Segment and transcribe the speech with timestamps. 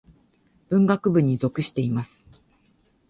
[0.69, 2.27] 文学部に属しています。